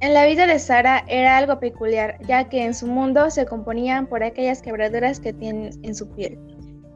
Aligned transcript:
En 0.00 0.12
la 0.12 0.26
vida 0.26 0.46
de 0.46 0.58
Sara 0.58 1.04
era 1.08 1.38
algo 1.38 1.58
peculiar, 1.58 2.18
ya 2.26 2.48
que 2.48 2.64
en 2.64 2.74
su 2.74 2.86
mundo 2.86 3.30
se 3.30 3.46
componían 3.46 4.06
por 4.06 4.22
aquellas 4.22 4.60
quebraduras 4.60 5.20
que 5.20 5.32
tienen 5.32 5.70
en 5.82 5.94
su 5.94 6.08
piel. 6.10 6.38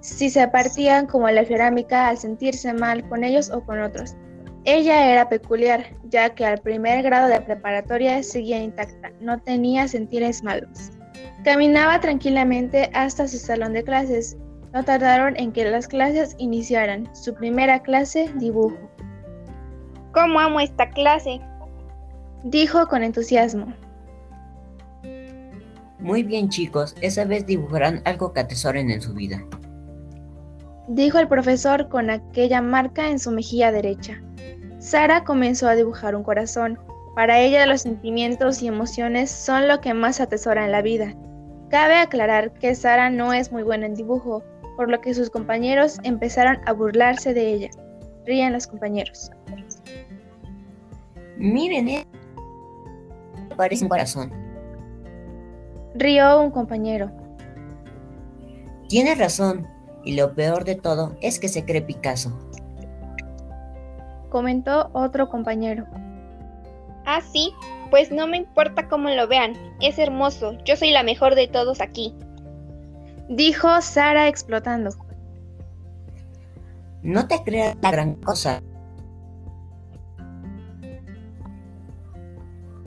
Si 0.00 0.28
se 0.28 0.46
partían 0.48 1.06
como 1.06 1.28
la 1.30 1.44
cerámica 1.44 2.08
al 2.08 2.18
sentirse 2.18 2.74
mal 2.74 3.08
con 3.08 3.24
ellos 3.24 3.50
o 3.50 3.64
con 3.64 3.80
otros. 3.80 4.16
Ella 4.64 5.10
era 5.10 5.30
peculiar, 5.30 5.86
ya 6.04 6.34
que 6.34 6.44
al 6.44 6.58
primer 6.58 7.02
grado 7.02 7.28
de 7.28 7.40
preparatoria 7.40 8.22
seguía 8.22 8.62
intacta, 8.62 9.10
no 9.20 9.38
tenía 9.40 9.88
sentires 9.88 10.42
malos. 10.42 10.90
Caminaba 11.42 12.00
tranquilamente 12.00 12.90
hasta 12.92 13.26
su 13.26 13.38
salón 13.38 13.72
de 13.72 13.82
clases. 13.82 14.36
No 14.74 14.84
tardaron 14.84 15.36
en 15.38 15.52
que 15.52 15.64
las 15.64 15.88
clases 15.88 16.36
iniciaran. 16.38 17.08
Su 17.14 17.34
primera 17.34 17.80
clase, 17.80 18.30
dibujo. 18.36 18.76
¿Cómo 20.12 20.38
amo 20.38 20.60
esta 20.60 20.90
clase? 20.90 21.40
Dijo 22.44 22.86
con 22.88 23.02
entusiasmo. 23.02 23.72
Muy 25.98 26.22
bien 26.22 26.48
chicos, 26.48 26.94
esa 27.02 27.24
vez 27.24 27.46
dibujarán 27.46 28.00
algo 28.04 28.32
que 28.32 28.40
atesoren 28.40 28.90
en 28.90 29.02
su 29.02 29.12
vida. 29.12 29.44
Dijo 30.88 31.18
el 31.18 31.28
profesor 31.28 31.88
con 31.88 32.10
aquella 32.10 32.62
marca 32.62 33.08
en 33.10 33.18
su 33.18 33.30
mejilla 33.30 33.70
derecha. 33.70 34.20
Sara 34.78 35.24
comenzó 35.24 35.68
a 35.68 35.74
dibujar 35.74 36.16
un 36.16 36.22
corazón. 36.22 36.78
Para 37.14 37.38
ella 37.38 37.66
los 37.66 37.82
sentimientos 37.82 38.62
y 38.62 38.68
emociones 38.68 39.30
son 39.30 39.68
lo 39.68 39.80
que 39.80 39.92
más 39.92 40.20
atesora 40.20 40.64
en 40.64 40.72
la 40.72 40.80
vida. 40.80 41.14
Cabe 41.68 41.96
aclarar 41.96 42.52
que 42.54 42.74
Sara 42.74 43.10
no 43.10 43.32
es 43.32 43.52
muy 43.52 43.62
buena 43.62 43.86
en 43.86 43.94
dibujo, 43.94 44.42
por 44.76 44.88
lo 44.88 45.00
que 45.02 45.12
sus 45.12 45.28
compañeros 45.28 45.98
empezaron 46.02 46.58
a 46.66 46.72
burlarse 46.72 47.34
de 47.34 47.52
ella. 47.52 47.70
Rían 48.24 48.54
los 48.54 48.66
compañeros. 48.66 49.30
Miren, 51.36 51.88
parece 53.60 53.84
un 53.84 53.90
corazón. 53.90 54.32
Rió 55.94 56.40
un 56.40 56.50
compañero. 56.50 57.10
Tienes 58.88 59.18
razón, 59.18 59.68
y 60.02 60.16
lo 60.16 60.34
peor 60.34 60.64
de 60.64 60.76
todo 60.76 61.14
es 61.20 61.38
que 61.38 61.48
se 61.48 61.66
cree 61.66 61.82
Picasso. 61.82 62.32
Comentó 64.30 64.88
otro 64.94 65.28
compañero. 65.28 65.86
Ah, 67.04 67.20
sí, 67.20 67.52
pues 67.90 68.10
no 68.10 68.26
me 68.26 68.38
importa 68.38 68.88
cómo 68.88 69.10
lo 69.10 69.28
vean, 69.28 69.52
es 69.82 69.98
hermoso, 69.98 70.56
yo 70.64 70.74
soy 70.74 70.90
la 70.90 71.02
mejor 71.02 71.34
de 71.34 71.46
todos 71.46 71.82
aquí. 71.82 72.14
Dijo 73.28 73.82
Sara 73.82 74.26
explotando. 74.26 74.90
No 77.02 77.28
te 77.28 77.42
creas 77.44 77.76
la 77.82 77.90
gran 77.90 78.14
cosa, 78.14 78.62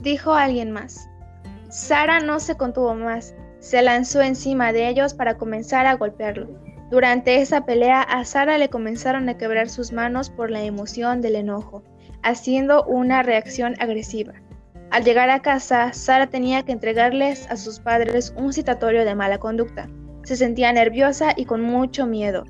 dijo 0.04 0.34
alguien 0.34 0.70
más. 0.70 1.08
Sara 1.70 2.20
no 2.20 2.38
se 2.38 2.56
contuvo 2.56 2.94
más, 2.94 3.34
se 3.58 3.82
lanzó 3.82 4.20
encima 4.20 4.72
de 4.72 4.88
ellos 4.88 5.14
para 5.14 5.36
comenzar 5.38 5.86
a 5.86 5.96
golpearlo. 5.96 6.48
Durante 6.90 7.40
esa 7.40 7.64
pelea 7.64 8.02
a 8.02 8.24
Sara 8.24 8.58
le 8.58 8.68
comenzaron 8.68 9.28
a 9.28 9.38
quebrar 9.38 9.68
sus 9.68 9.90
manos 9.90 10.30
por 10.30 10.50
la 10.50 10.62
emoción 10.62 11.22
del 11.22 11.34
enojo, 11.34 11.82
haciendo 12.22 12.84
una 12.84 13.22
reacción 13.22 13.74
agresiva. 13.80 14.34
Al 14.90 15.02
llegar 15.02 15.30
a 15.30 15.40
casa, 15.40 15.92
Sara 15.92 16.28
tenía 16.28 16.62
que 16.62 16.72
entregarles 16.72 17.50
a 17.50 17.56
sus 17.56 17.80
padres 17.80 18.32
un 18.36 18.52
citatorio 18.52 19.04
de 19.04 19.14
mala 19.14 19.38
conducta. 19.38 19.88
Se 20.22 20.36
sentía 20.36 20.72
nerviosa 20.72 21.32
y 21.34 21.46
con 21.46 21.62
mucho 21.62 22.06
miedo. 22.06 22.44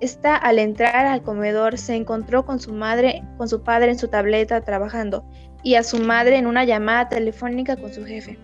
Esta 0.00 0.34
al 0.34 0.58
entrar 0.58 1.04
al 1.04 1.22
comedor 1.22 1.76
se 1.76 1.94
encontró 1.94 2.46
con 2.46 2.58
su 2.58 2.72
madre, 2.72 3.22
con 3.36 3.48
su 3.48 3.62
padre 3.62 3.90
en 3.90 3.98
su 3.98 4.08
tableta 4.08 4.62
trabajando 4.62 5.24
y 5.62 5.74
a 5.74 5.82
su 5.82 5.98
madre 5.98 6.38
en 6.38 6.46
una 6.46 6.64
llamada 6.64 7.10
telefónica 7.10 7.76
con 7.76 7.92
su 7.92 8.06
jefe, 8.06 8.38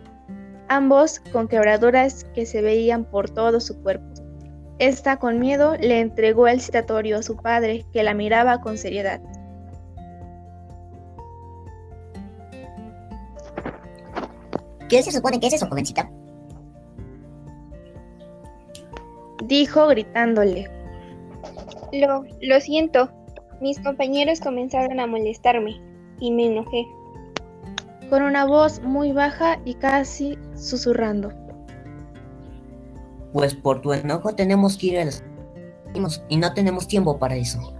ambos 0.68 1.20
con 1.32 1.48
quebraduras 1.48 2.24
que 2.34 2.44
se 2.44 2.60
veían 2.60 3.04
por 3.04 3.30
todo 3.30 3.60
su 3.60 3.80
cuerpo. 3.82 4.06
Esta 4.78 5.16
con 5.16 5.38
miedo 5.38 5.76
le 5.80 6.00
entregó 6.00 6.46
el 6.46 6.60
citatorio 6.60 7.16
a 7.16 7.22
su 7.22 7.36
padre, 7.36 7.86
que 7.94 8.02
la 8.02 8.12
miraba 8.12 8.60
con 8.60 8.76
seriedad. 8.76 9.22
¿Qué 14.90 15.02
se 15.02 15.10
supone 15.10 15.40
que 15.40 15.46
es 15.46 15.54
eso, 15.54 15.66
jovencita? 15.66 16.10
Dijo 19.46 19.86
gritándole. 19.88 20.75
Lo, 22.00 22.24
lo 22.42 22.60
siento. 22.60 23.10
Mis 23.60 23.80
compañeros 23.80 24.40
comenzaron 24.40 25.00
a 25.00 25.06
molestarme 25.06 25.80
y 26.20 26.30
me 26.30 26.46
enojé 26.46 26.84
con 28.10 28.22
una 28.22 28.44
voz 28.44 28.80
muy 28.82 29.12
baja 29.12 29.58
y 29.64 29.74
casi 29.74 30.38
susurrando. 30.54 31.32
Pues 33.32 33.54
por 33.54 33.80
tu 33.80 33.92
enojo 33.92 34.34
tenemos 34.34 34.76
que 34.76 34.86
ir 34.86 34.98
a 34.98 35.04
las... 35.06 35.24
y 36.28 36.36
no 36.36 36.54
tenemos 36.54 36.86
tiempo 36.86 37.18
para 37.18 37.36
eso. 37.36 37.74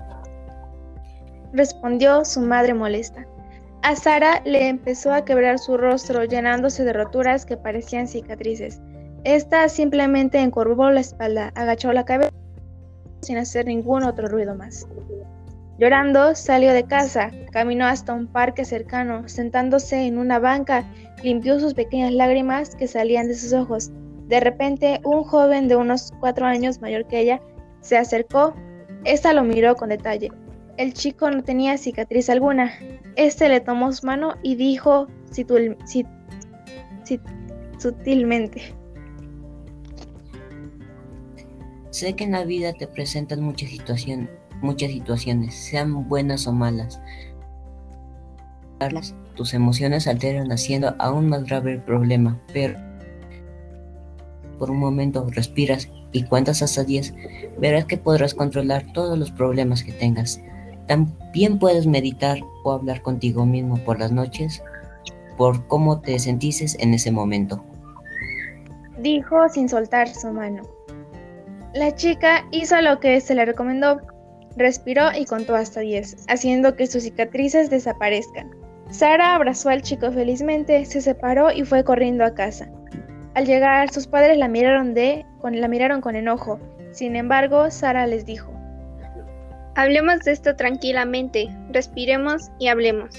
Respondió 1.53 2.25
su 2.25 2.41
madre 2.41 2.75
molesta. 2.75 3.27
A 3.83 3.95
Sara 3.95 4.43
le 4.45 4.69
empezó 4.69 5.13
a 5.13 5.25
quebrar 5.25 5.59
su 5.59 5.77
rostro 5.77 6.25
llenándose 6.25 6.85
de 6.85 6.93
roturas 6.93 7.47
que 7.47 7.57
parecían 7.57 8.09
cicatrices. 8.09 8.81
Esta 9.23 9.69
simplemente 9.69 10.41
encorvó 10.41 10.91
la 10.91 11.01
espalda, 11.01 11.53
agachó 11.55 11.93
la 11.93 12.05
cabeza 12.05 12.33
sin 13.21 13.39
hacer 13.39 13.67
ningún 13.67 14.05
otro 14.05 14.29
ruido 14.29 14.55
más. 14.55 14.87
Llorando, 15.79 16.35
salió 16.35 16.73
de 16.73 16.85
casa, 16.85 17.31
caminó 17.53 17.85
hasta 17.85 18.15
un 18.15 18.27
parque 18.27 18.65
cercano, 18.65 19.29
sentándose 19.29 20.07
en 20.07 20.17
una 20.17 20.39
banca, 20.39 20.85
limpió 21.23 21.61
sus 21.61 21.75
pequeñas 21.75 22.13
lágrimas 22.13 22.75
que 22.75 22.89
salían 22.89 23.29
de 23.29 23.35
sus 23.35 23.53
ojos. 23.53 23.91
De 24.27 24.41
repente, 24.41 25.01
un 25.05 25.23
joven 25.23 25.69
de 25.69 25.77
unos 25.77 26.13
cuatro 26.19 26.47
años 26.47 26.81
mayor 26.81 27.07
que 27.07 27.21
ella 27.21 27.43
se 27.81 27.99
acercó. 27.99 28.55
Esta 29.05 29.35
lo 29.35 29.45
miró 29.45 29.77
con 29.77 29.91
detalle. 29.91 30.33
El 30.79 30.95
chico 30.95 31.31
no 31.31 31.45
tenía 31.45 31.77
cicatriz 31.79 32.31
alguna. 32.31 32.73
Este 33.15 33.49
le 33.49 33.61
tomó 33.61 33.93
su 33.93 34.07
mano 34.07 34.35
y 34.43 34.57
dijo 34.57 35.09
sutilmente. 37.79 38.75
Sé 41.97 42.13
que 42.13 42.25
en 42.25 42.33
la 42.33 42.45
vida 42.45 42.75
te 42.75 42.87
presentan 42.87 43.41
muchas 43.41 43.71
situaciones 43.71 44.29
muchas 44.61 44.91
situaciones, 44.91 45.55
sean 45.55 46.07
buenas 46.11 46.47
o 46.47 46.53
malas. 46.53 47.01
Tus 49.35 49.55
emociones 49.55 50.07
alteran 50.07 50.53
haciendo 50.53 50.95
aún 50.99 51.31
más 51.31 51.45
grave 51.45 51.73
el 51.73 51.81
problema, 51.81 52.39
pero 52.53 52.79
por 54.59 54.71
un 54.71 54.79
momento 54.79 55.27
respiras 55.31 55.89
y 56.13 56.25
cuentas 56.25 56.61
hasta 56.61 56.85
10, 56.85 57.15
verás 57.59 57.87
que 57.87 57.97
podrás 57.97 58.35
controlar 58.35 58.85
todos 58.93 59.19
los 59.19 59.31
problemas 59.31 59.83
que 59.83 59.93
tengas. 59.93 60.39
También 60.87 61.59
puedes 61.59 61.87
meditar 61.87 62.41
o 62.63 62.73
hablar 62.73 63.01
contigo 63.01 63.47
mismo 63.47 63.79
por 63.79 63.99
las 63.99 64.13
noches 64.13 64.63
por 65.39 65.67
cómo 65.67 66.03
te 66.03 66.19
sentiste 66.19 66.67
en 66.79 66.93
ese 66.93 67.11
momento. 67.11 67.65
Dijo 68.99 69.49
sin 69.49 69.71
soltar 69.71 70.09
su 70.09 70.31
mano. 70.31 70.76
La 71.77 71.95
chica 71.95 72.47
hizo 72.53 72.81
lo 72.81 73.01
que 73.01 73.21
se 73.21 73.35
le 73.35 73.45
recomendó, 73.45 74.01
Respiró 74.57 75.11
y 75.15 75.27
contó 75.27 75.55
hasta 75.55 75.81
10, 75.81 76.25
haciendo 76.29 76.77
que 76.77 76.87
sus 76.87 77.03
cicatrices 77.03 77.69
desaparezcan. 77.69 78.51
Sara 78.91 79.35
abrazó 79.35 79.69
al 79.69 79.83
chico 79.83 80.11
felizmente, 80.11 80.83
se 80.87 81.03
separó 81.03 81.53
y 81.53 81.65
fue 81.65 81.85
corriendo 81.85 82.25
a 82.25 82.33
casa. 82.33 82.71
Al 83.35 83.45
llegar, 83.45 83.93
sus 83.93 84.07
padres 84.07 84.39
la 84.39 84.49
miraron, 84.49 84.95
de, 84.95 85.27
la 85.43 85.69
miraron 85.69 86.01
con 86.01 86.17
enojo. 86.17 86.59
Sin 86.93 87.17
embargo, 87.17 87.71
Sara 87.71 88.07
les 88.07 88.25
dijo, 88.25 88.51
Hablemos 89.75 90.21
de 90.21 90.33
esto 90.33 90.57
tranquilamente, 90.57 91.55
respiremos 91.69 92.51
y 92.59 92.69
hablemos. 92.69 93.11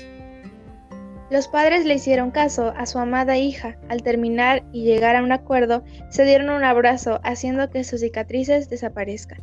Los 1.29 1.49
padres 1.49 1.85
le 1.85 1.95
hicieron 1.95 2.31
caso 2.31 2.73
a 2.77 2.85
su 2.85 2.99
amada 2.99 3.37
hija. 3.37 3.75
Al 3.89 4.01
terminar 4.01 4.63
y 4.71 4.85
llegar 4.85 5.17
a 5.17 5.23
un 5.23 5.33
acuerdo, 5.33 5.83
se 6.09 6.23
dieron 6.23 6.49
un 6.49 6.63
abrazo, 6.63 7.19
haciendo 7.23 7.69
que 7.69 7.83
sus 7.83 7.99
cicatrices 7.99 8.69
desaparezcan. 8.69 9.41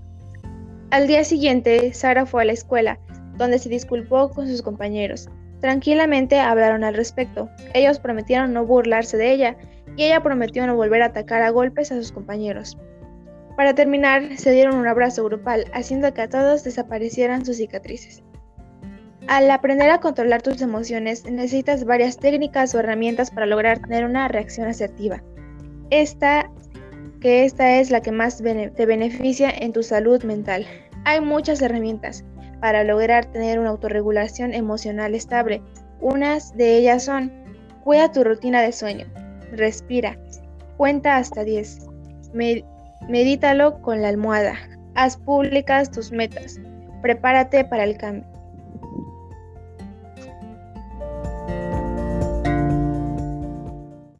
Al 0.90 1.06
día 1.06 1.24
siguiente, 1.24 1.92
Sara 1.92 2.24
fue 2.24 2.42
a 2.42 2.44
la 2.46 2.52
escuela, 2.52 2.98
donde 3.36 3.58
se 3.58 3.68
disculpó 3.68 4.30
con 4.30 4.48
sus 4.48 4.62
compañeros. 4.62 5.28
Tranquilamente 5.60 6.40
hablaron 6.40 6.84
al 6.84 6.94
respecto. 6.94 7.50
Ellos 7.74 7.98
prometieron 7.98 8.54
no 8.54 8.64
burlarse 8.64 9.18
de 9.18 9.32
ella 9.32 9.56
y 9.96 10.04
ella 10.04 10.22
prometió 10.22 10.66
no 10.66 10.76
volver 10.76 11.02
a 11.02 11.06
atacar 11.06 11.42
a 11.42 11.50
golpes 11.50 11.92
a 11.92 11.96
sus 11.96 12.12
compañeros. 12.12 12.78
Para 13.56 13.74
terminar, 13.74 14.36
se 14.38 14.52
dieron 14.52 14.76
un 14.76 14.86
abrazo 14.86 15.24
grupal, 15.24 15.66
haciendo 15.74 16.12
que 16.14 16.22
a 16.22 16.28
todos 16.28 16.64
desaparecieran 16.64 17.44
sus 17.44 17.58
cicatrices. 17.58 18.22
Al 19.26 19.50
aprender 19.50 19.90
a 19.90 20.00
controlar 20.00 20.42
tus 20.42 20.60
emociones, 20.60 21.24
necesitas 21.24 21.84
varias 21.84 22.18
técnicas 22.18 22.74
o 22.74 22.80
herramientas 22.80 23.30
para 23.30 23.46
lograr 23.46 23.78
tener 23.78 24.04
una 24.04 24.28
reacción 24.28 24.68
asertiva. 24.68 25.22
Esta 25.90 26.50
que 27.20 27.46
esta 27.46 27.80
es 27.80 27.90
la 27.90 28.02
que 28.02 28.12
más 28.12 28.42
te 28.42 28.86
beneficia 28.86 29.50
en 29.50 29.72
tu 29.72 29.82
salud 29.82 30.22
mental. 30.24 30.66
Hay 31.06 31.22
muchas 31.22 31.62
herramientas 31.62 32.22
para 32.60 32.84
lograr 32.84 33.24
tener 33.24 33.58
una 33.58 33.70
autorregulación 33.70 34.52
emocional 34.52 35.14
estable. 35.14 35.62
Unas 36.02 36.54
de 36.54 36.76
ellas 36.76 37.04
son 37.04 37.32
Cuida 37.82 38.10
tu 38.12 38.24
rutina 38.24 38.62
de 38.62 38.72
sueño. 38.72 39.06
Respira. 39.52 40.18
Cuenta 40.78 41.16
hasta 41.16 41.44
10. 41.44 41.86
medítalo 43.08 43.80
con 43.82 44.02
la 44.02 44.08
almohada. 44.08 44.54
Haz 44.94 45.16
públicas 45.16 45.90
tus 45.90 46.10
metas. 46.10 46.58
Prepárate 47.02 47.64
para 47.64 47.84
el 47.84 47.96
cambio. 47.98 48.33